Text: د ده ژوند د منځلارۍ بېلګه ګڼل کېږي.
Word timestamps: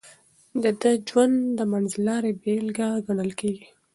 د 0.63 0.63
ده 0.81 0.91
ژوند 1.07 1.35
د 1.57 1.59
منځلارۍ 1.71 2.33
بېلګه 2.41 2.87
ګڼل 3.05 3.31
کېږي. 3.39 3.65